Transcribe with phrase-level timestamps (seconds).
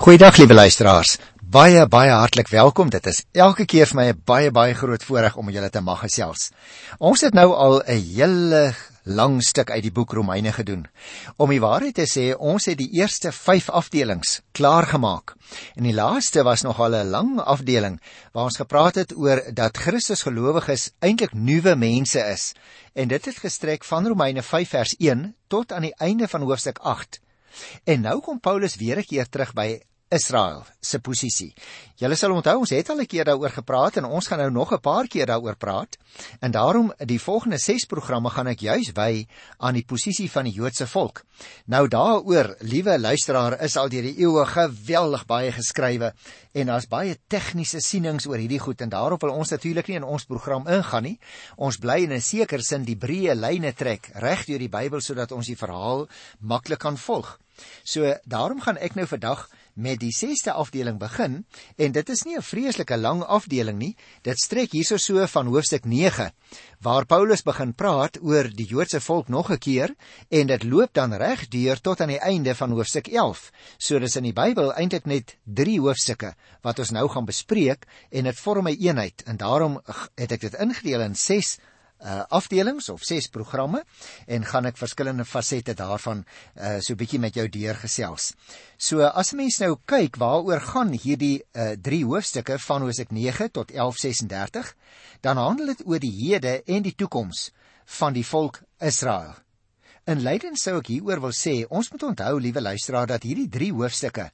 [0.00, 1.18] Goeiedag liewe luisteraars.
[1.44, 2.88] Baie baie hartlik welkom.
[2.88, 6.00] Dit is elke keer vir my 'n baie baie groot voorreg om julle te mag
[6.00, 6.52] gesels.
[6.98, 8.74] Ons het nou al 'n hele
[9.04, 10.86] lang stuk uit die boek Romeine gedoen.
[11.36, 15.34] Om die waarheid te sê, ons het die eerste 5 afdelings klaar gemaak.
[15.76, 18.00] En die laaste was nog al 'n lang afdeling
[18.32, 22.54] waar ons gepraat het oor dat Christus gelowiges eintlik nuwe mense is.
[22.94, 26.78] En dit het gestrek van Romeine 5 vers 1 tot aan die einde van hoofstuk
[26.78, 27.20] 8.
[27.84, 29.80] En nou kom Paulus weer 'n keer terug by
[30.10, 31.52] Israel se posisie.
[32.00, 34.72] Julle sal onthou ons het al 'n keer daaroor gepraat en ons gaan nou nog
[34.72, 35.96] 'n paar keer daaroor praat.
[36.40, 39.26] En daarom die volgende 6 programme gaan ek juis wy
[39.58, 41.22] aan die posisie van die Joodse volk.
[41.66, 46.12] Nou daaroor, liewe luisteraar, is al deur die eeue geweldig baie geskrywe
[46.52, 50.04] en daar's baie tegniese sienings oor hierdie goed en daarop wil ons natuurlik nie in
[50.04, 51.18] ons program ingaan nie.
[51.56, 55.32] Ons bly in 'n sekere sin die breë lyne trek reg deur die Bybel sodat
[55.32, 56.08] ons die verhaal
[56.40, 57.38] maklik kan volg.
[57.84, 61.44] So daarom gaan ek nou vandag met die 6ste afdeling begin
[61.76, 63.96] en dit is nie 'n vreeslike lang afdeling nie.
[64.22, 66.30] Dit strek hierso so van hoofstuk 9
[66.80, 69.94] waar Paulus begin praat oor die Joodse volk nog 'n keer
[70.28, 73.52] en dit loop dan reg deur tot aan die einde van hoofstuk 11.
[73.78, 78.24] So dis in die Bybel eintlik net 3 hoofstukke wat ons nou gaan bespreek en
[78.24, 79.80] dit vorm 'n eenheid en daarom
[80.14, 81.58] het ek dit ingedeel in 6
[82.00, 83.82] uh afdelings of 6 programme
[84.26, 86.24] en gaan ek verskillende fasette daarvan
[86.56, 88.32] uh so bietjie met jou deurgesels.
[88.78, 93.72] So as mens nou kyk waaroor gaan hierdie uh 3 hoofstukke van Hosea 9 tot
[93.72, 94.74] 11:36,
[95.20, 97.50] dan handel dit oor die hede en die toekoms
[98.00, 99.34] van die volk Israel.
[100.08, 103.72] In leiding sou ek hieroor wil sê, ons moet onthou liewe luisteraar dat hierdie 3
[103.76, 104.30] hoofstukke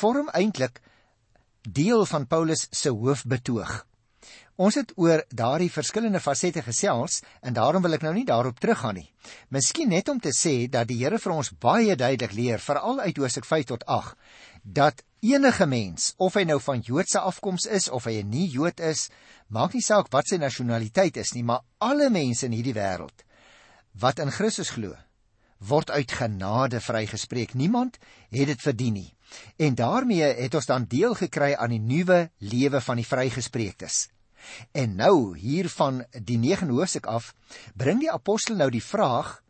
[0.00, 0.80] vorm eintlik
[1.62, 3.82] deel van Paulus se hoofbetoog.
[4.56, 9.00] Ons het oor daardie verskillende fasette gesels en daarom wil ek nou nie daarop teruggaan
[9.00, 9.08] nie.
[9.48, 13.16] Miskien net om te sê dat die Here vir ons baie duidelik leer, veral uit
[13.16, 14.16] Hosea 5 tot 8,
[14.62, 18.80] dat enige mens, of hy nou van Joodse afkoms is of hy 'n nie Jood
[18.80, 19.08] is,
[19.48, 23.24] maak nie saak wat sy nasionaliteit is nie, maar alle mense in hierdie wêreld
[23.92, 24.96] wat in Christus glo,
[25.58, 27.54] word uit genade vrygespreek.
[27.54, 27.98] Niemand
[28.30, 29.10] het dit verdien nie.
[29.56, 34.08] En daarmee het ons dan deel gekry aan die nuwe lewe van die vrygespreektes.
[34.72, 37.34] En nou hier van die 9 hoofstuk af
[37.74, 39.42] bring die apostel nou die vraag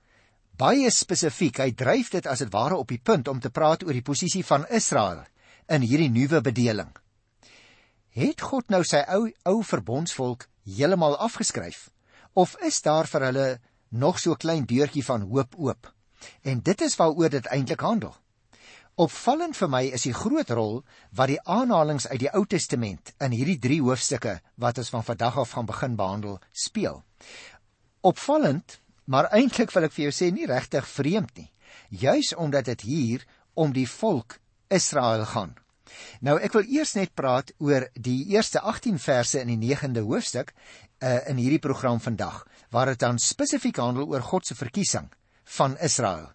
[0.58, 1.58] baie spesifiek.
[1.58, 4.44] Hy dryf dit as dit ware op die punt om te praat oor die posisie
[4.44, 5.24] van Israel
[5.72, 6.90] in hierdie nuwe bedeling.
[8.12, 11.88] Het God nou sy ou ou verbondsvolk heeltemal afgeskryf
[12.36, 13.48] of is daar vir hulle
[13.88, 15.88] nog so klein deurtjie van hoop oop?
[16.42, 18.14] En dit is waaroor dit eintlik handel.
[19.00, 20.82] Opvallend vir my is die groot rol
[21.16, 25.38] wat die aanhalinge uit die Ou Testament in hierdie 3 hoofstukke wat ons van vandag
[25.40, 27.00] af gaan begin behandel speel.
[28.04, 28.76] Opvallend,
[29.08, 31.48] maar eintlik wil ek vir jou sê nie regtig vreemd nie,
[31.88, 33.24] juis omdat dit hier
[33.56, 34.36] om die volk
[34.68, 35.56] Israel gaan.
[36.20, 40.52] Nou ek wil eers net praat oor die eerste 18 verse in die 9de hoofstuk
[40.52, 45.08] uh, in hierdie program vandag waar dit dan spesifiek handel oor God se verkiesing
[45.56, 46.28] van Israel.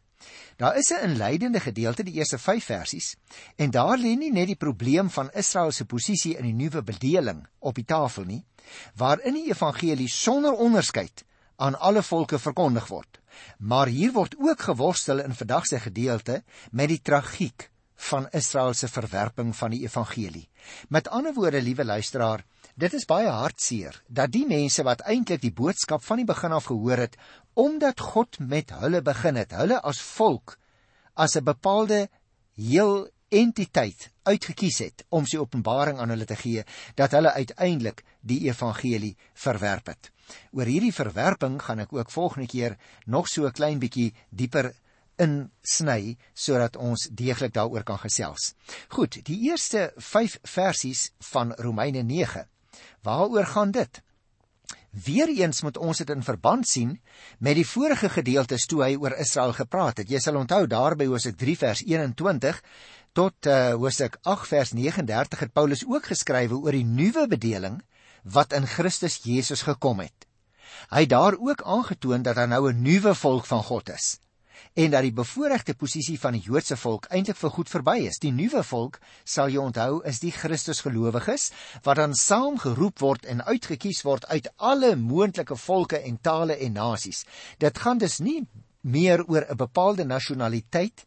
[0.58, 3.16] Daar is 'n inleidende gedeelte, die eerste 5 versies,
[3.56, 7.48] en daar lê nie net die probleem van Israel se posisie in die nuwe bedeling
[7.60, 8.46] op die tafel nie,
[8.96, 13.20] waarin die evangelie sonder onderskeid aan alle volke verkondig word.
[13.58, 18.88] Maar hier word ook geworstel in vandag se gedeelte met die tragiek van Israel se
[18.88, 20.50] verwerping van die evangelie.
[20.90, 22.46] Met ander woorde, liewe luisteraar,
[22.76, 26.70] dit is baie hartseer dat die mense wat eintlik die boodskap van die begin af
[26.70, 27.18] gehoor het,
[27.58, 30.58] omdat God met hulle begin het, hulle as volk
[31.18, 32.10] as 'n bepaalde
[32.54, 36.64] heel entiteit uitgekies het om sy openbaring aan hulle te gee
[36.96, 40.12] dat hulle uiteindelik die evangelie verwerp het.
[40.52, 44.74] Oor hierdie verwerping gaan ek ook volgende keer nog so 'n klein bietjie dieper
[45.16, 48.54] insny sodat ons deeglik daaroor kan gesels.
[48.88, 52.48] Goed, die eerste 5 versies van Romeine 9.
[53.02, 54.02] Waaroor gaan dit?
[55.06, 56.96] Weereens moet ons dit in verband sien
[57.40, 60.10] met die vorige gedeeltes toe hy oor Israel gepraat het.
[60.10, 62.62] Jy sal onthou daar by Hosea 3 vers 21
[63.18, 67.82] tot uh, Hosea 8 vers 39 het Paulus ook geskrywe oor die nuwe bedeling
[68.24, 70.28] wat in Christus Jesus gekom het.
[70.90, 74.18] Hy het daar ook aangetoon dat daar nou 'n nuwe volk van God is
[74.78, 78.20] en dat die bevoordeelde posisie van die Joodse volk eintlik vir goed verby is.
[78.22, 81.50] Die nuwe volk, sal jy onthou, is die Christusgelowiges
[81.88, 86.78] wat dan saam geroep word en uitgekies word uit alle moontlike volke en tale en
[86.78, 87.24] nasies.
[87.58, 88.44] Dit gaan dus nie
[88.82, 91.06] meer oor 'n bepaalde nasionaliteit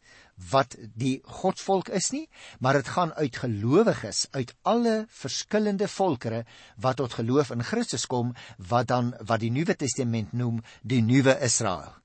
[0.51, 2.27] wat die Godvolk is nie,
[2.59, 6.45] maar dit gaan uit gelowiges uit alle verskillende volkere
[6.77, 11.39] wat tot geloof in Christus kom, wat dan wat die Nuwe Testament noem die nuwe
[11.39, 12.00] Israel.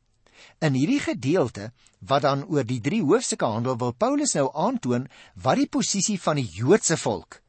[0.60, 5.60] In hierdie gedeelte wat dan oor die drie hoofstukke handel, wil Paulus nou aandoon wat
[5.60, 7.40] die posisie van die Joodse volk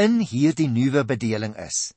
[0.00, 1.92] in hierdie nuwe bedeling is.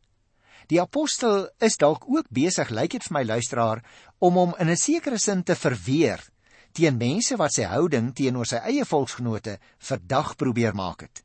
[0.67, 3.83] Die apostel is dalk ook besig, lyk dit vir my luisteraar,
[4.19, 6.21] om hom in 'n sekere sin te verweer
[6.75, 11.23] teen mense wat sy houding teenoor sy eie volksgenote verdag probeer maak het.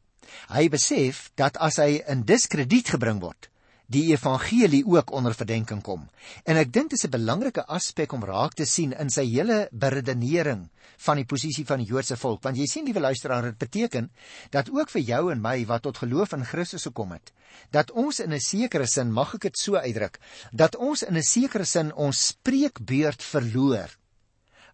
[0.54, 3.49] Hy besef dat as hy in diskrediet gebring word,
[3.90, 6.06] die evangelie ook onder verdenking kom.
[6.46, 9.68] En ek dink dit is 'n belangrike aspek om raak te sien in sy hele
[9.72, 14.10] beredenering van die posisie van die Joodse volk, want jy sien liewe luisteraar, dit beteken
[14.50, 17.32] dat ook vir jou en my wat tot geloof in Christus gekom het,
[17.70, 20.18] dat ons in 'n sekere sin, mag ek dit so uitdruk,
[20.52, 23.96] dat ons in 'n sekere sin ons spreekbeurt verloor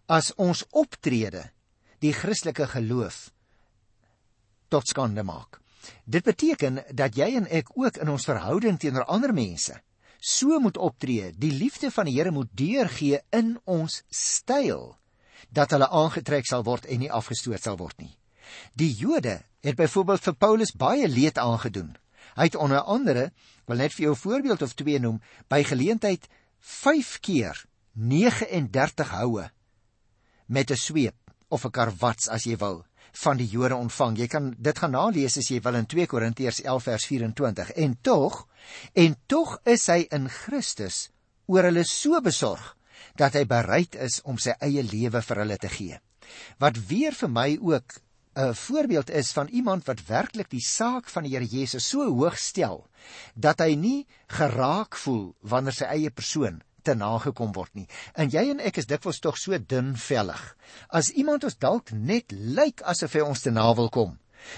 [0.07, 1.49] as ons optrede
[1.99, 3.31] die Christelike geloof
[4.69, 5.59] tot skande maak.
[6.05, 9.81] Dit beteken dat jy en ek ook in ons verhouding teenoor ander mense
[10.19, 11.31] so moet optree.
[11.37, 14.95] Die liefde van die Here moet deurgee in ons styl
[15.53, 18.13] dat hulle aangetrek sal word en nie afgestoot sal word nie.
[18.73, 21.95] Die Jode het byvoorbeeld vir Paulus baie leed aangedoen.
[22.37, 23.31] Hy het onder andere,
[23.67, 26.27] wil net vir jou 'n voorbeeld of twee noem, by geleentheid
[26.59, 29.49] 5 keer 39 houe
[30.47, 31.15] met 'n sweep
[31.49, 32.85] of 'n karwats as jy wil
[33.17, 34.17] van die Jode ontvang.
[34.21, 37.71] Jy kan dit gaan nalees as jy wil in 2 Korintiërs 11 vers 24.
[37.83, 38.41] En tog,
[38.93, 41.07] en tog is hy in Christus
[41.47, 42.73] oor hulle so besorg
[43.17, 45.97] dat hy bereid is om sy eie lewe vir hulle te gee.
[46.61, 48.01] Wat weer vir my ook
[48.37, 52.37] 'n voorbeeld is van iemand wat werklik die saak van die Here Jesus so hoog
[52.37, 52.85] stel
[53.33, 57.87] dat hy nie geraak voel wanneer sy eie persoon te nagekom word nie.
[58.15, 60.43] En jy en ek is dikwels tog so dunvellig.
[60.89, 64.17] As iemand ons dalk net lyk asof hy ons te na wil kom,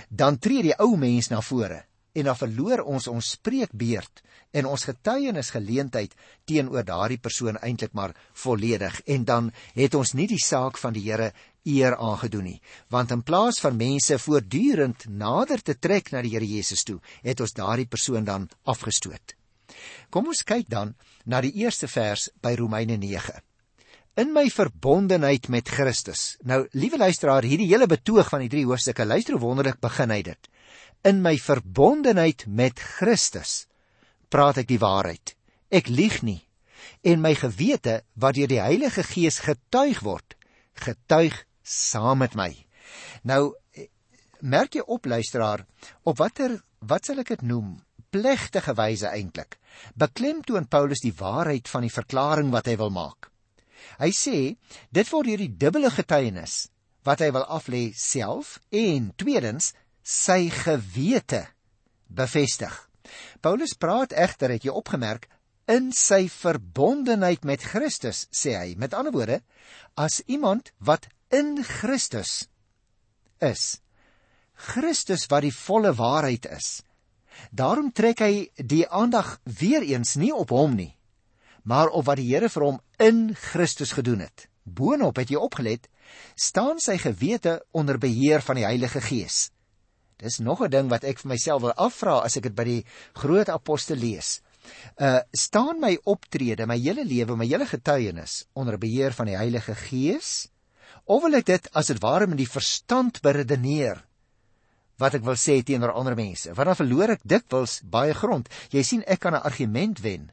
[0.10, 1.84] dan tree die ou mens na vore
[2.18, 4.24] en dan verloor ons ons spreekbeurt
[4.58, 6.16] en ons getuienis geleentheid
[6.50, 11.06] teenoor daardie persoon eintlik maar volledig en dan het ons nie die saak van die
[11.06, 11.32] Here
[11.70, 16.50] eer aangedoen nie want in plaas van mense voortdurend nader te trek na die Here
[16.50, 19.36] Jesus toe het ons daardie persoon dan afgestoot
[20.10, 20.96] Kom ons kyk dan
[21.30, 23.38] na die eerste vers by Romeine 9.
[24.20, 26.36] In my verbondenheid met Christus.
[26.44, 30.24] Nou, liewe luisteraar, hierdie hele betoog van die drie hoofstukke, luister hoe wonderlik begin hy
[30.26, 30.50] dit.
[31.08, 33.68] In my verbondenheid met Christus
[34.34, 35.36] praat ek die waarheid.
[35.72, 36.42] Ek lieg nie.
[37.06, 40.36] En my gewete wat deur die Heilige Gees getuig word,
[40.76, 42.50] getuig saam met my.
[43.24, 43.54] Nou
[44.42, 45.66] merk jy op luisteraar,
[46.04, 47.78] op watter wat sal ek dit noem?
[48.14, 49.58] Plegtige wyse eintlik
[50.00, 53.30] beklemtoon Paulus die waarheid van die verklaring wat hy wil maak.
[54.00, 54.38] Hy sê
[54.96, 56.68] dit word deur die dubbele getuienis
[57.08, 59.74] wat hy wil aflê self en tweedens
[60.04, 61.46] sy gewete
[62.08, 62.74] bevestig.
[63.42, 65.30] Paulus praat egter het jy opgemerk
[65.70, 69.40] in sy verbondenheid met Christus sê hy met ander woorde
[70.00, 72.48] as iemand wat in Christus
[73.46, 73.80] is
[74.74, 76.80] Christus wat die volle waarheid is
[77.52, 80.96] Daarom trek hy die aandag weer eens nie op hom nie,
[81.64, 84.48] maar op wat die Here vir hom in Christus gedoen het.
[84.64, 85.88] Boonop het jy opgelet,
[86.36, 89.50] staan sy gewete onder beheer van die Heilige Gees.
[90.20, 92.86] Dis nog 'n ding wat ek vir myself wil afvra as ek dit by die
[93.14, 94.42] groot apostel lees.
[95.00, 99.76] Uh staan my optrede, my hele lewe, my hele getuienis onder beheer van die Heilige
[99.76, 100.50] Gees?
[101.06, 104.04] Of wil ek dit as dit ware met die verstand beredeneer
[105.00, 106.52] wat ek wil sê teenoor ander mense.
[106.54, 108.50] Want dan verloor ek dikwels baie grond.
[108.76, 110.32] Jy sien ek kan 'n argument wen,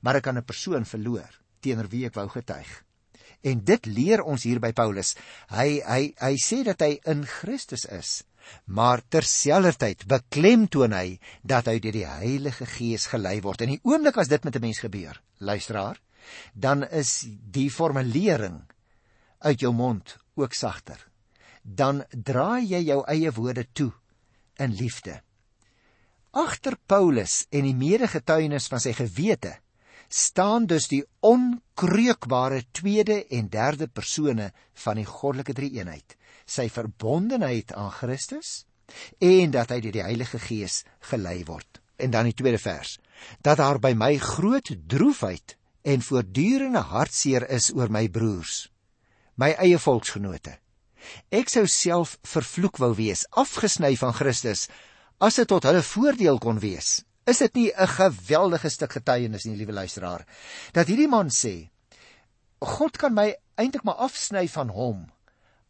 [0.00, 1.30] maar ek kan 'n persoon verloor
[1.60, 2.84] teenoor wie ek wou getuig.
[3.42, 5.16] En dit leer ons hier by Paulus.
[5.50, 8.22] Hy hy hy sê dat hy in Christus is,
[8.66, 13.62] maar terselfdertyd beklemtoon hy dat hy deur die Heilige Gees gelei word.
[13.62, 16.00] En die oomblik as dit met 'n mens gebeur, luisteraar,
[16.54, 18.62] dan is die formulering
[19.38, 21.11] uit jou mond ook sagter
[21.62, 23.92] dan draai jy jou eie woorde toe
[24.58, 25.20] in liefde.
[26.32, 29.58] Agter Paulus en die medegetuienis van sy gewete
[30.12, 34.50] staan dus die onkreukbare tweede en derde persone
[34.84, 38.64] van die goddelike drie-eenheid, sy verbondenheid aan Christus
[39.24, 41.80] en dat hy deur die Heilige Gees gelei word.
[41.96, 42.98] En dan die tweede vers,
[43.40, 48.66] dat daar by my groot droefheid en voortdurende hartseer is oor my broers,
[49.40, 50.58] my eie volksgenote
[51.30, 54.68] Ek sou self vervloek wou wees, afgesny van Christus,
[55.20, 57.04] as dit tot hulle voordeel kon wees.
[57.26, 60.26] Is dit nie 'n geweldige stuk getuienis nie, liewe luisteraar,
[60.72, 61.70] dat hierdie man sê,
[62.60, 65.06] God kan my eintlik maar afsny van hom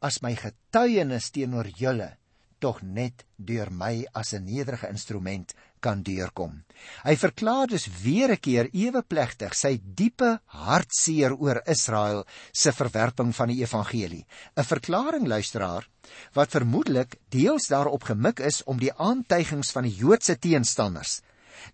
[0.01, 2.17] as my getuienis teenoor julle
[2.63, 6.63] tog net deur my as 'n nederige instrument kan deurkom.
[7.05, 13.35] Hy verklaar dus weer 'n keer ewe plegtig sy diepe hartseer oor Israel se verwerping
[13.35, 14.27] van die evangelie.
[14.57, 15.89] 'n Verklaring luisteraar
[16.35, 21.21] wat vermoedelik deels daarop gemik is om die aantuigings van die Joodse teenstanders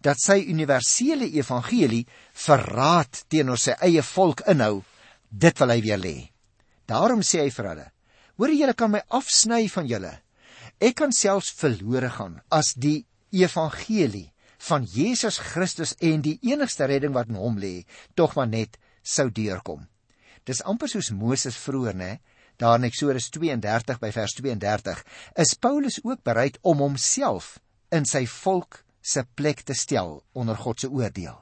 [0.01, 4.83] dat sy universele evangelie verraad teenoor sy eie volk inhou,
[5.31, 6.17] dit wil hy weer lê.
[6.89, 7.87] Daarom sê hy vir hulle:
[8.37, 10.15] "Hoor julle kan my afsny van julle.
[10.81, 14.33] Ek kan selfs verlore gaan as die evangelie
[14.69, 17.85] van Jesus Christus en die enigste redding wat in hom lê,
[18.19, 19.87] tog maar net sou deurkom.
[20.45, 22.13] Dis amper soos Moses vroeër, né?
[22.59, 25.03] Daar in Eksodus 32 by vers 32
[25.39, 27.59] is Paulus ook bereid om homself
[27.95, 31.37] in sy volk se plek te stel onder God se oordeel.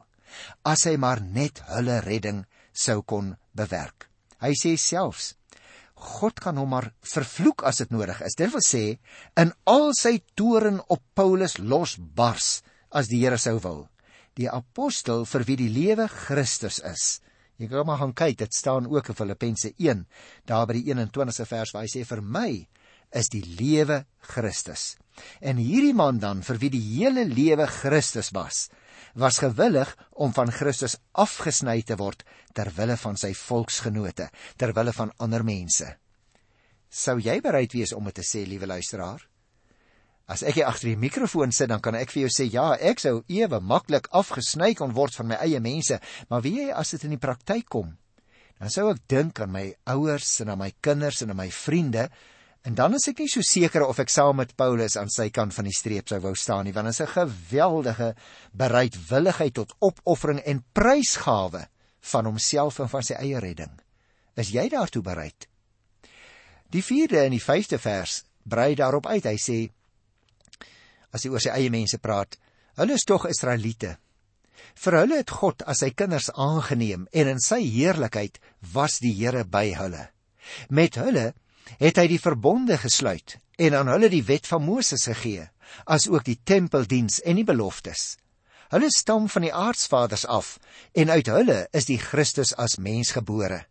[0.66, 2.44] As hy maar net hulle redding
[2.76, 4.10] sou kon bewerk.
[4.44, 5.32] Hy sê selfs
[5.96, 8.36] God kan hom maar vervloek as dit nodig is.
[8.36, 8.84] Dit wil sê
[9.40, 12.60] in al sy toorn op Paulus losbars
[12.92, 13.86] as die Here sou wil.
[14.36, 17.06] Die apostel vir wie die lewe Christus is.
[17.56, 20.02] Jy kan maar gaan kyk, dit staan ook in Filippense 1,
[20.44, 22.50] daar by die 21ste vers waar hy sê vir my
[23.16, 24.96] is die lewe Christus.
[25.40, 28.66] En hierdie man dan vir wie die hele lewe Christus was,
[29.14, 32.24] was gewillig om van Christus afgesny te word
[32.56, 35.88] ter wille van sy volksgenote, ter wille van ander mense.
[36.88, 39.24] Sou jy bereid wees om dit te sê, liewe luisteraar?
[40.26, 43.02] As ek hier agter die mikrofoon sit, dan kan ek vir jou sê ja, ek
[43.02, 46.00] sou ewe maklik afgesny kon word van my eie mense,
[46.30, 47.92] maar wie jy as dit in die praktyk kom,
[48.58, 52.08] dan sou ek dink aan my ouers en aan my kinders en aan my vriende,
[52.66, 55.54] en dan is ek nie so seker of ek saam met Paulus aan sy kant
[55.54, 58.14] van die streep sou wou staan nie, want dit is 'n geweldige
[58.52, 61.68] bereidwilligheid tot opoffering en prysgawe
[62.12, 63.72] van homself en van sy eie redding.
[64.36, 65.48] Is jy daartoe bereid?
[66.70, 69.24] Die 4de en die 5de vers brei daarop uit.
[69.24, 69.58] Hy sê
[71.14, 72.36] as hy oor sy eie mense praat.
[72.76, 73.96] Hulle is tog Israeliete.
[74.76, 78.40] Vir hulle het God as sy kinders aangeneem en in sy heerlikheid
[78.74, 80.08] was die Here by hulle.
[80.68, 81.32] Met hulle
[81.80, 85.48] het hy die verbonde gesluit en aan hulle die wet van Moses gegee,
[85.84, 88.16] as ook die tempeldiens en die beloftes.
[88.74, 90.56] Hulle stam van die aardsvaders af
[90.94, 93.64] en uit hulle is die Christus as mens gebore.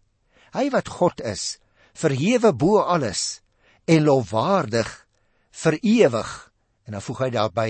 [0.55, 1.57] Hy wat God is,
[1.93, 3.41] verhewe bo alles
[3.87, 4.89] en lofwaardig
[5.51, 6.33] vir ewig
[6.85, 7.69] En dan voeg hy daarby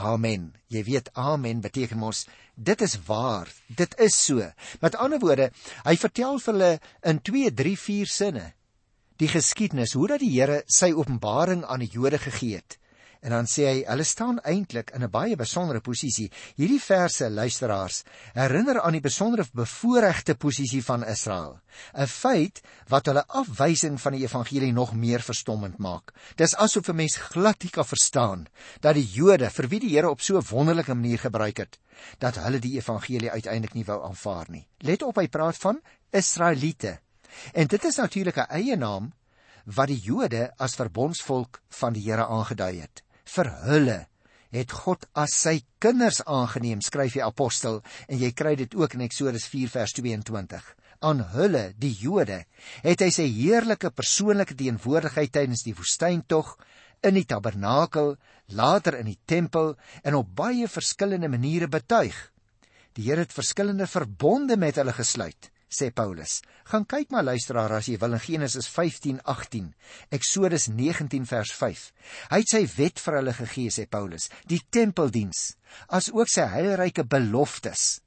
[0.00, 0.50] amen.
[0.72, 3.48] Jy weet amen beteken mos dit is waar.
[3.66, 4.44] Dit is so.
[4.80, 5.48] Met ander woorde,
[5.84, 6.72] hy vertel vir hulle
[7.08, 8.46] in 2, 3, 4 sinne
[9.20, 12.78] die geskiedenis hoe dat die Here sy openbaring aan die Jode gegee het.
[13.20, 16.30] En dan sê hy, hulle staan eintlik in 'n baie besondere posisie.
[16.56, 21.60] Hierdie verse, luisteraars, herinner aan die besondere bevoordeelde posisie van Israel.
[21.92, 26.14] 'n Feit wat hulle afwysing van die evangelie nog meer verstommend maak.
[26.36, 28.46] Dis asof 'n mens glad nie kan verstaan
[28.80, 31.78] dat die Jode, vir wie die Here op so 'n wonderlike manier gebruik het,
[32.18, 34.66] dat hulle die evangelie uiteindelik nie wou aanvaar nie.
[34.78, 37.00] Let op, hy praat van Israeliete.
[37.52, 39.12] En dit is natuurlik 'n eie naam
[39.64, 43.98] wat die Jode as verbondsvolk van die Here aangedui het vir hulle
[44.50, 49.06] het God as sy kinders aangeneem, skryf die apostel en jy kry dit ook in
[49.06, 50.64] Eksodus 4 vers 22.
[51.06, 52.42] Aan hulle, die Jode,
[52.82, 56.56] het hy sy heerlike persoonlike teenwoordigheid tydens die woestyntog
[57.06, 58.16] in die tabernakel,
[58.52, 62.18] later in die tempel en op baie verskillende maniere betuig.
[62.98, 66.40] Die Here het verskillende verbonde met hulle gesluit sê Paulus.
[66.70, 69.72] Gaan kyk maar luisteraar as jy wil in Genesis 15:18,
[70.10, 71.92] Eksodus 19 vers 5.
[72.30, 75.56] Hy het sy wet vir hulle gegee sê Paulus, die tempeldiens,
[75.88, 78.00] as ook sy heilryke beloftes.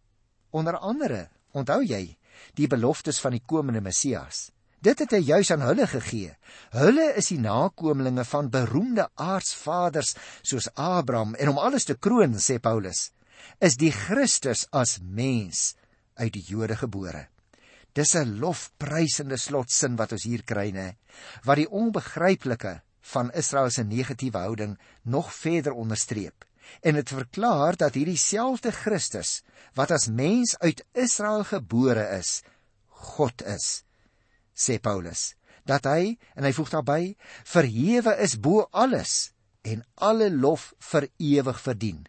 [0.51, 2.17] Onder andere, onthou jy,
[2.53, 4.51] die beloftes van die komende Messias.
[4.83, 6.33] Dit het hy juis aan hulle gegee.
[6.75, 12.59] Hulle is die nakommelinge van beroemde aardsvaders soos Abraham en om alles te kroon sê
[12.59, 13.11] Paulus,
[13.63, 15.73] is die Christus as mens
[16.19, 17.29] uit die Jode gebore.
[17.93, 20.95] Dis 'n lofprysende slotsin wat ons hier kry nê,
[21.45, 22.81] wat die onbegryplike
[23.13, 26.45] van Israel se negatiewe houding nog verder onderstreep.
[26.81, 29.43] En dit verklaar dat hierdie selfde Christus
[29.77, 32.41] wat as mens uit Israel gebore is,
[32.89, 33.83] God is,
[34.55, 35.35] sê Paulus.
[35.65, 41.61] Dat hy en hy voeg daarbey verhewe is bo alles en alle lof vir ewig
[41.61, 42.01] verdien.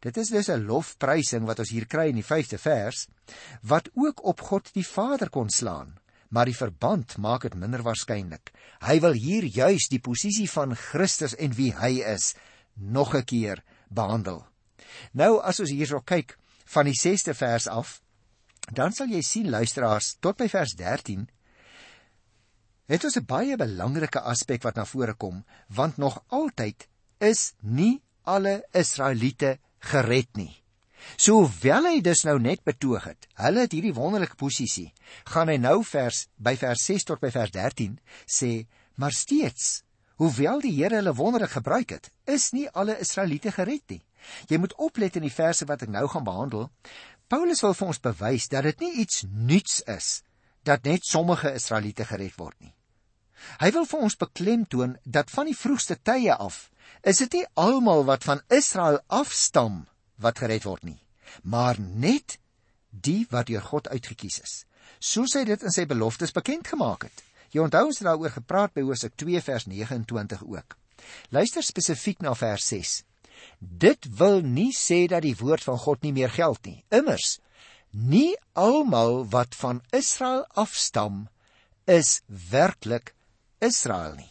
[0.00, 3.08] Dit is dus 'n lofprysing wat ons hier kry in die 5de vers
[3.62, 5.98] wat ook op God die Vader kon slaan.
[6.28, 8.52] Maar die verband maak dit minder waarskynlik.
[8.80, 12.34] Hy wil hier juis die posisie van Christus en wie hy is
[12.74, 14.46] nog 'n keer behandel.
[15.12, 18.00] Nou as ons hierso kyk van die 6de vers af,
[18.72, 21.28] dan sal jy sien luisteraars tot by vers 13
[22.90, 28.02] het ons 'n baie belangrike aspek wat na vore kom, want nog altyd is nie
[28.24, 30.52] alle Israeliete gered nie.
[31.16, 34.90] So hoewel hy dus nou net betoog het, hulle het hierdie wonderlike posisie,
[35.32, 37.96] gaan hy nou vers by vers 6 tot by vers 13
[38.28, 38.66] sê,
[39.00, 39.82] maar steeds,
[40.20, 44.02] hoewel die Here hulle wonderlik gebruik het, is nie alle Israeliete gered nie.
[44.52, 46.68] Jy moet oplet in die verse wat ek nou gaan behandel.
[47.32, 50.10] Paulus wil vir ons bewys dat dit nie iets nuuts is
[50.68, 52.74] dat net sommige Israeliete gered word nie.
[53.60, 56.68] Hy wil vir ons beklemtoon dat van die vroegste tye af
[57.06, 59.86] is dit nie almal wat van Israel afstam
[60.20, 61.00] wat gered word nie,
[61.42, 62.36] maar net
[62.90, 64.54] die wat deur God uitget kies is.
[64.98, 67.22] Soos hy dit in sy beloftes bekend gemaak het.
[67.54, 70.76] Jy onthou ons het daaroor gepraat by Hosea 2 vers 29 ook.
[71.34, 72.92] Luister spesifiek na vers 6.
[73.58, 76.82] Dit wil nie sê dat die woord van God nie meer geld nie.
[76.92, 77.38] Immers,
[77.90, 81.26] nie almal wat van Israel afstam
[81.90, 83.14] is werklik
[83.60, 84.30] Israel nie.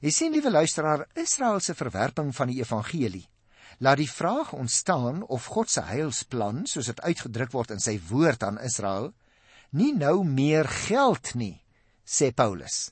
[0.00, 3.26] Jy sien liewe luisteraar, Israel se verwerping van die evangelie
[3.78, 8.42] laat die vraag ontstaan of God se heilsplan, soos dit uitgedruk word in sy woord
[8.42, 9.12] aan Israel,
[9.70, 11.60] nie nou meer geld nie,
[12.02, 12.88] sê Paulus.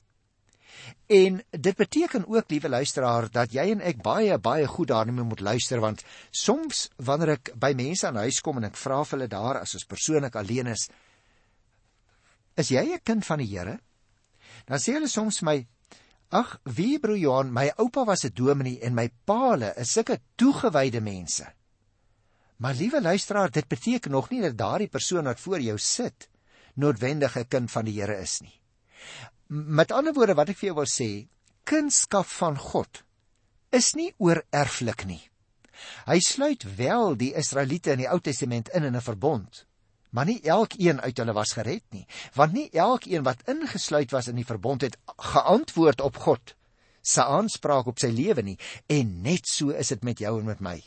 [1.11, 5.43] En dit beteken ook, liewe luisteraar, dat jy en ek baie baie goed daarmee moet
[5.43, 9.31] luister want soms wanneer ek by mense aan huis kom en ek vra vir hulle
[9.31, 10.87] daar as ons persoonlik alleen is,
[12.55, 13.79] is jy 'n kind van die Here?
[14.65, 15.67] Dan sê hulle soms my,
[16.29, 21.01] Ag, wie broer Johan, my oupa was 'n dominee en my paale is sulke toegewyde
[21.01, 21.47] mense.
[22.57, 26.29] Maar liewe luisteraar, dit beteken nog nie dat daardie persoon wat voor jou sit
[26.73, 28.61] noodwendig 'n kind van die Here is nie.
[29.47, 31.27] Met ander woorde wat ek vir jou wil sê,
[31.63, 33.03] kunskap van God
[33.69, 35.29] is nie oorerflik nie.
[36.05, 39.65] Hy sluit wel die Israeliete in die Ou Testament in in 'n verbond,
[40.17, 44.39] maar nie elkeen uit hulle was gered nie, want nie elkeen wat ingesluit was in
[44.39, 44.97] die verbond het
[45.31, 46.55] geantwoord op God
[47.05, 48.55] se aanspraak op sy lewe nie
[48.89, 50.79] en net so is dit met jou en met my.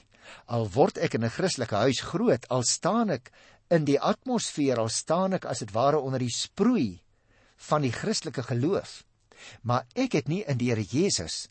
[0.50, 3.30] Al word ek in 'n Christelike huis groot, al staan ek
[3.70, 7.00] in die atmosfeer, al staan ek as dit ware onder die sproei
[7.70, 9.04] van die Christelike geloof,
[9.62, 11.48] maar ek het nie in die Here Jesus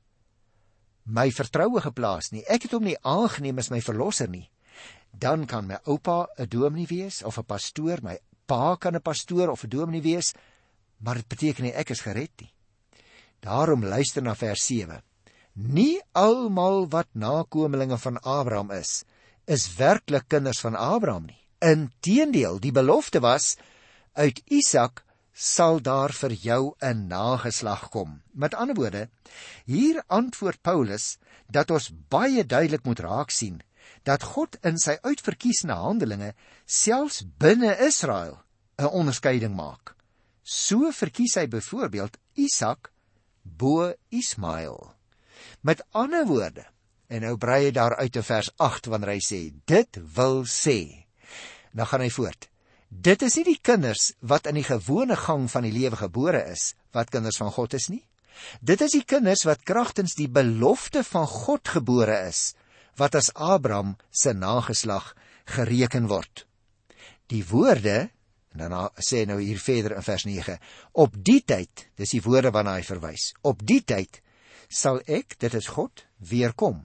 [1.06, 2.44] my vertroue geplaas nie.
[2.48, 4.50] Ek het hom nie aangeneem as my verlosser nie
[5.12, 9.50] dan kan my oupa 'n dominee wees of 'n pastoor, my pa kan 'n pastoor
[9.50, 10.34] of 'n dominee wees,
[10.98, 12.54] maar dit beteken nie ek is gered nie.
[13.40, 15.02] Daarom luister na vers 7.
[15.54, 19.04] Nie almal wat nakommelinge van Abraham is,
[19.46, 21.48] is werklik kinders van Abraham nie.
[21.60, 23.56] Inteendeel, die belofte was
[24.14, 28.22] uit Isak sal daar vir jou 'n nageslag kom.
[28.32, 29.10] Met ander woorde,
[29.66, 31.18] hier antwoord Paulus
[31.48, 33.62] dat ons baie duidelik moet raak sien
[34.04, 36.34] dat God in sy uitverkiesende handelinge
[36.66, 38.40] selfs binne Israel
[38.78, 39.96] 'n onderskeiding maak.
[40.44, 42.92] So verkies hy byvoorbeeld Isak
[43.44, 44.94] bo Ismael.
[45.62, 46.66] Met ander woorde,
[47.08, 51.06] en nou brei hy daar uit te vers 8 wanneer hy sê dit wil sê.
[51.74, 52.50] Dan gaan hy voort.
[52.90, 56.74] Dit is nie die kinders wat in die gewone gang van die lewe gebore is
[56.96, 58.02] wat kinders van God is nie.
[58.66, 62.54] Dit is die kinders wat kragtens die belofte van God gebore is
[63.00, 65.14] wat as Abraham se nageslag
[65.56, 66.46] gereken word.
[67.32, 68.10] Die woorde
[68.54, 70.58] en dan sê nou hier verder in vers 9
[71.04, 74.22] op die tyd dis die woorde waarna hy verwys op die tyd
[74.68, 76.82] sal ek dit is God weer kom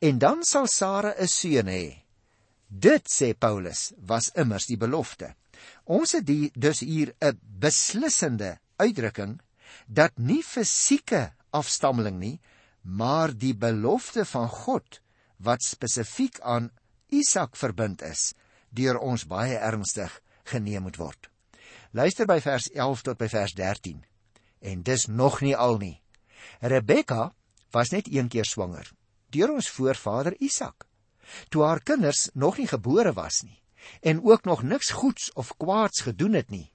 [0.00, 2.04] en dan sal Sara 'n seun hê.
[2.68, 5.34] Dit sê Paulus was immers die belofte.
[5.84, 9.40] Ons het die dus hier 'n beslissende uitdrukking
[9.86, 12.40] dat nie fisieke afstammeling nie
[12.82, 15.00] maar die belofte van God
[15.44, 16.70] wat spesifiek aan
[17.12, 18.32] Isak verbind is,
[18.74, 21.30] deur ons baie ernstig geneem moet word.
[21.92, 24.02] Luister by vers 11 tot by vers 13.
[24.64, 26.00] En dis nog nie al nie.
[26.60, 27.30] Rebekka
[27.70, 28.90] was net een keer swanger
[29.34, 30.86] deur ons voorvader Isak.
[31.50, 33.58] Toe haar kinders nog nie gebore was nie
[34.00, 36.70] en ook nog niks goeds of kwaads gedoen het nie,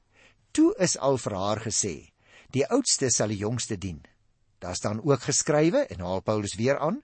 [0.53, 2.11] toe is al vir haar gesê:
[2.53, 4.03] "Die oudste sal die jongste dien."
[4.59, 7.01] Daar staan ook geskrywe en haal Paulus weer aan: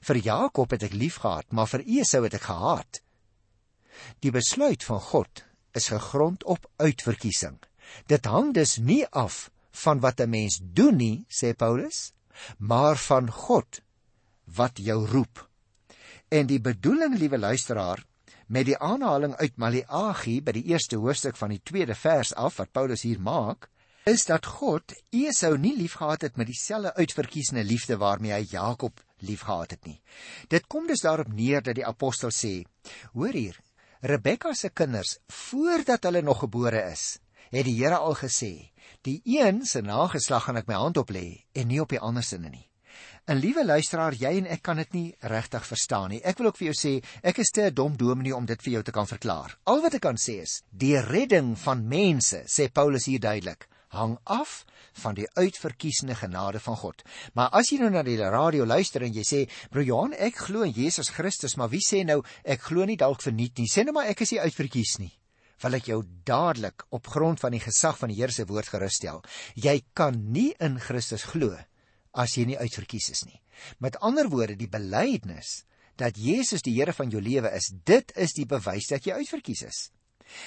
[0.00, 3.00] Vir Jakob het ek liefgehad, maar vir Esau het ek gehaat.
[4.22, 5.44] Die besluit van God
[5.78, 7.58] is gegrond op uitverkiesing.
[8.06, 9.50] Dit hang dus nie af
[9.84, 12.12] van wat 'n mens doen nie, sê Paulus,
[12.58, 13.80] maar van God
[14.44, 15.48] wat jou roep.
[16.28, 18.04] En die bedoeling, liewe luisteraar,
[18.46, 22.72] met die aanhaling uit Maleagi by die eerste hoofstuk van die tweede vers af wat
[22.72, 23.68] Paulus hier maak,
[24.08, 29.70] is dat God Esau nie liefgehad het met dieselfde uitverkiesende liefde waarmee hy Jakob liefgehad
[29.70, 30.00] het nie.
[30.48, 32.64] Dit kom dus daarop neer dat die apostel sê:
[33.12, 33.60] "Hoor hier,
[34.00, 37.18] Rebekka se kinders, voordat hulle nog gebore is,
[37.50, 38.70] het die Here al gesê:
[39.02, 42.22] Die een se nageslag gaan ek my hand op lê en nie op die ander
[42.22, 42.68] sinne nie."
[43.28, 46.20] En liewe luisteraar, jy en ek kan dit nie regtig verstaan nie.
[46.24, 48.72] Ek wil ook vir jou sê, ek is te 'n dom dominee om dit vir
[48.72, 49.58] jou te kan verklaar.
[49.66, 54.16] Al wat ek kan sê is, die redding van mense, sê Paulus hier duidelik, hang
[54.24, 54.64] af
[55.02, 57.02] van die uitverkiesende genade van God.
[57.34, 60.62] Maar as jy nou na die radio luister en jy sê, "Bro Johan, ek glo
[60.62, 63.66] in Jesus Christus, maar wie sê nou ek glo nie dalk verniet nie.
[63.66, 65.12] Sê nou maar ek is nie uitverkies nie."
[65.62, 68.94] wil ek jou dadelik op grond van die gesag van die Here se woord gerus
[68.94, 69.22] stel.
[69.54, 71.56] Jy kan nie in Christus glo
[72.14, 73.40] as jy nie uitverkies is nie.
[73.82, 75.64] Met ander woorde, die belydenis
[75.98, 79.62] dat Jesus die Here van jou lewe is, dit is die bewys dat jy uitverkies
[79.66, 79.80] is.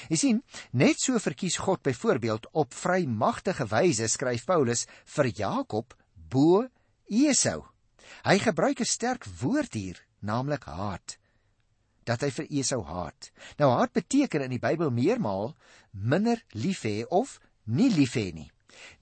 [0.09, 6.67] Jy sien, net so verkies God byvoorbeeld op vrymagtige wyse skryf Paulus vir Jakob bo
[7.09, 7.65] Esau.
[8.23, 11.17] Hy gebruik 'n sterk woord hier, naamlik haat.
[12.03, 13.31] Dat hy vir Esau haat.
[13.57, 15.55] Nou haat beteken in die Bybel meermaal
[15.91, 18.51] minder lief hê of nie lief hê nie.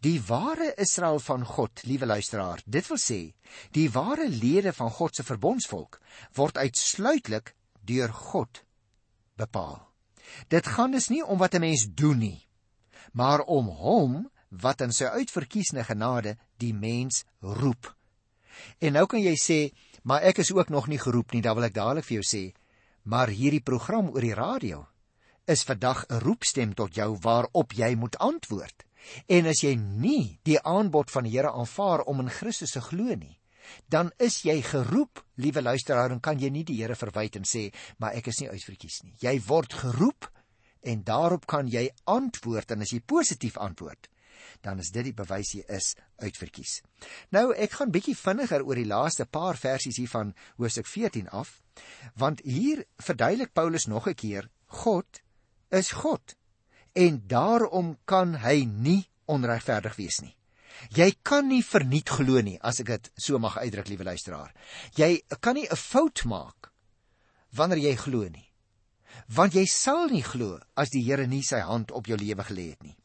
[0.01, 3.33] Die ware Israel van God, liewe luisteraar, dit wil sê,
[3.71, 6.01] die ware lede van God se verbondsvolk
[6.35, 8.63] word uitsluitlik deur God
[9.35, 9.88] bepaal.
[10.47, 12.47] Dit gaan dus nie om wat 'n mens doen nie,
[13.11, 17.95] maar om hom wat in sy uitverkiesne genade die mens roep.
[18.79, 21.63] En nou kan jy sê, maar ek is ook nog nie geroep nie, dan wil
[21.63, 22.53] ek dadelik vir jou sê,
[23.03, 24.87] maar hierdie program oor die radio
[25.45, 28.85] is vandag 'n roepstem tot jou waarop jy moet antwoord.
[29.27, 33.15] En as jy nie die aanbod van die Here aanvaar om in Christus te glo
[33.15, 33.38] nie,
[33.87, 37.69] dan is jy geroep, liewe luisteraar, en kan jy nie die Here verwyd en sê,
[37.97, 39.15] maar ek is nie uitverkies nie.
[39.21, 40.29] Jy word geroep
[40.81, 44.07] en daarop kan jy antwoord en as jy positief antwoord,
[44.63, 46.79] dan is dit die bewys jy is uitverkies.
[47.35, 51.59] Nou ek gaan bietjie vinniger oor die laaste paar versies hier van Hoofstuk 14 af,
[52.15, 55.21] want hier verduidelik Paulus nog 'n keer God
[55.71, 56.35] is God
[56.93, 60.38] en daarom kan hy nie onregverdig wees nie.
[60.95, 64.53] Jy kan nie verniet glo nie as ek dit so mag uitdruk, liewe luisteraar.
[64.95, 66.71] Jy kan nie 'n fout maak
[67.53, 68.47] wanneer jy glo nie.
[69.27, 72.69] Want jy sal nie glo as die Here nie sy hand op jou lewe gelê
[72.69, 72.97] het nie.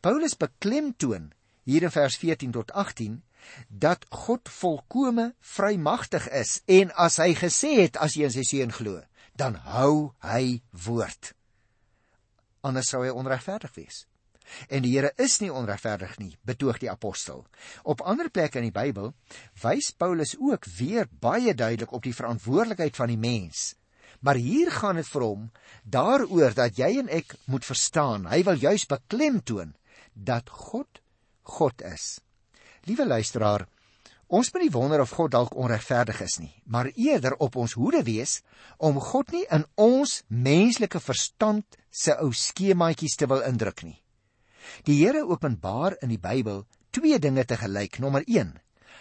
[0.00, 1.32] Paulus beklemtoon
[1.64, 3.22] hier in vers 14 tot 18
[3.68, 8.72] dat God volkome vrymagtig is en as hy gesê het as jy in sy seun
[8.72, 9.00] glo,
[9.36, 11.32] dan hou hy woord.
[12.62, 14.04] Anders sou hy onregverdig wees.
[14.68, 17.44] En die Here is nie onregverdig nie, betoog die apostel.
[17.82, 19.12] Op ander plekke in die Bybel
[19.62, 23.74] wys Paulus ook weer baie duidelik op die verantwoordelikheid van die mens.
[24.20, 25.50] Maar hier gaan dit vir hom
[25.84, 28.26] daaroor dat jy en ek moet verstaan.
[28.28, 29.74] Hy wil juis beklemtoon
[30.12, 31.00] dat God
[31.50, 32.20] God is.
[32.86, 33.66] Liewe luisteraar,
[34.30, 38.02] ons moet nie wonder of God dalk onregverdig is nie, maar eerder op ons hoede
[38.06, 38.40] wees
[38.78, 43.98] om God nie in ons menslike verstand se ou skemaatjies te wil indruk nie.
[44.88, 47.98] Die Here openbaar in die Bybel twee dinge te gelyk.
[47.98, 48.54] Nommer 1.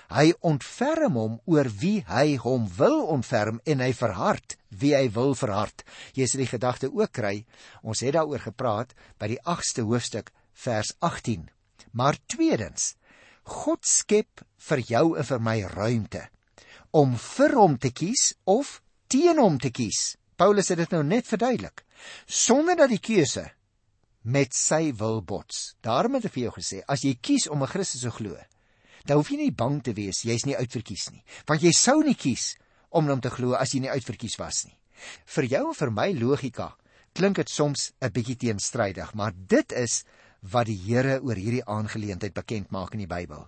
[0.10, 5.36] Hy ontferm hom oor wie hy hom wil ontferm en hy verhard wie hy wil
[5.38, 5.84] verhard.
[6.18, 7.44] Jy sal die gedagte ook kry.
[7.86, 11.50] Ons het daaroor gepraat by die 8ste hoofstuk vers 18.
[11.94, 12.96] Maar tweedens,
[13.44, 16.26] God skep vir jou en vir my ruimte
[16.92, 18.80] om vir hom te kies of
[19.10, 20.18] teen hom te kies.
[20.40, 21.84] Paulus het dit nou net verduidelik.
[22.26, 23.46] Sonder dat die keuse
[24.22, 25.76] met sy wil bots.
[25.82, 28.38] Daarom het ek vir jou gesê, as jy kies om 'n Christus te glo,
[29.06, 32.16] dan hoef jy nie bang te wees jy's nie uitverkies nie, want jy sou nie
[32.16, 32.58] kies
[32.90, 34.78] om hom te glo as jy nie uitverkies was nie.
[35.26, 36.76] Vir jou en vir my logika
[37.14, 40.04] klink dit soms 'n bietjie teenstrydig, maar dit is
[40.42, 43.48] wat die Here oor hierdie aangeleentheid bekend maak in die Bybel.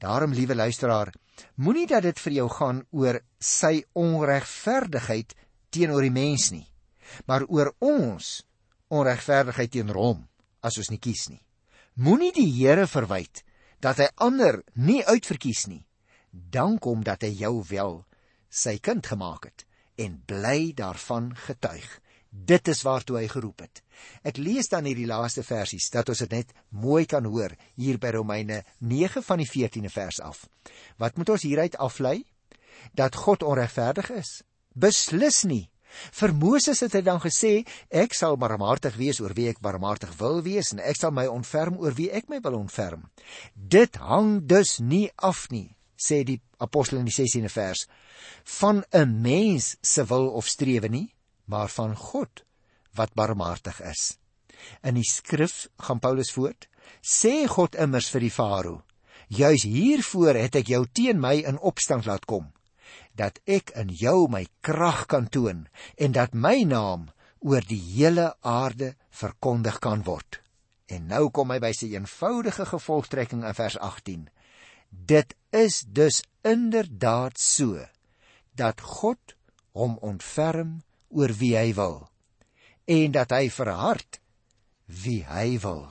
[0.00, 1.12] Daarom liewe luisteraar,
[1.56, 5.34] moenie dat dit vir jou gaan oor sy onregverdigheid
[5.70, 6.66] teenoor die mens nie,
[7.26, 8.46] maar oor ons
[8.90, 10.26] onregverdigheid teenoor hom
[10.66, 11.40] as ons nie kies nie.
[11.96, 13.42] Moenie die Here verwyd
[13.80, 15.84] dat hy ander nie uitverkies nie.
[16.30, 18.02] Dank hom dat hy jou wel
[18.50, 19.64] sy kind gemaak het
[20.00, 21.88] en bly daarvan getuig.
[22.30, 23.80] Dit is waartoe hy geroep het.
[24.22, 28.14] Ek lees dan hierdie laaste versies dat ons dit net mooi kan hoor hier by
[28.14, 30.44] Romeine 9 van die 14de vers af.
[30.96, 32.22] Wat moet ons hieruit aflei?
[32.94, 34.42] Dat God onregverdig is?
[34.74, 35.69] Beslis nie.
[36.12, 40.40] Vir Moses het hy dan gesê, ek sal barmhartig wees oor wie ek barmhartig wil
[40.46, 43.08] wees en ek sal my ontferm oor wie ek my wil ontferm.
[43.54, 47.86] Dit hang dus nie af nie, sê die apostel in die 16de vers,
[48.60, 51.14] van 'n mens se wil of strewe nie,
[51.46, 52.44] maar van God
[52.94, 54.18] wat barmhartig is.
[54.82, 56.68] In die skrif gaan Paulus voort,
[57.02, 58.82] sê God immers vir die farao,
[59.28, 62.52] juis hiervoor het ek jou teen my in opstand laat kom
[63.18, 67.08] dat ek in jou my krag kan toon en dat my naam
[67.40, 70.40] oor die hele aarde verkondig kan word.
[70.90, 74.28] En nou kom hy by sy eenvoudige gevolgtrekking in vers 18.
[74.90, 77.78] Dit is dus inderdaad so
[78.58, 79.36] dat God
[79.72, 82.08] hom ontferm oor wie hy wil
[82.90, 84.18] en dat hy verhard
[84.90, 85.84] wie hy wil.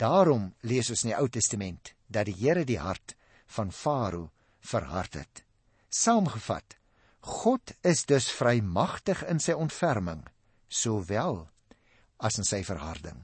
[0.00, 3.16] Daarom lees ons in die Ou Testament dat die Here die hart
[3.52, 5.44] van Farao verhard het.
[5.88, 6.76] Saamgevat,
[7.20, 10.20] God is dus vrymagtig in sy ontferming,
[10.68, 11.46] sowel
[12.20, 13.22] as in sy verharding.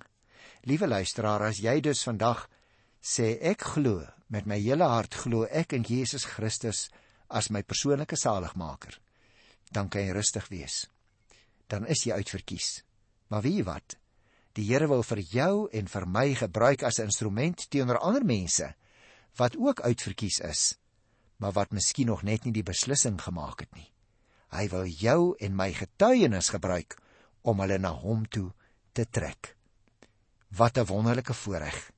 [0.64, 2.46] Liewe luisteraar, as jy dus vandag
[3.04, 4.00] sê ek glo
[4.32, 6.86] met my hele hart glo ek in Jesus Christus
[7.28, 8.96] as my persoonlike saligmaker,
[9.68, 10.86] dan kan jy rustig wees.
[11.68, 12.80] Dan is jy uitverkies.
[13.28, 13.98] Maar wie wat?
[14.56, 18.72] Die Here wil vir jou en vir my gebruik as 'n instrument teenoor ander mense
[19.36, 20.78] wat ook uitverkies is,
[21.36, 23.90] maar wat miskien nog net nie die beslissing gemaak het nie.
[24.54, 26.96] Hy wil jou en my getuienis gebruik
[27.42, 28.52] om hulle na hom toe
[28.92, 29.56] te trek.
[30.48, 31.90] Wat 'n wonderlike voorreg.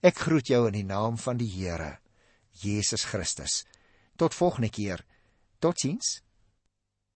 [0.00, 1.98] Ek groet jou in die naam van die Here,
[2.52, 3.64] Jesus Christus.
[4.16, 5.04] Tot volgende keer.
[5.58, 6.22] Totsiens.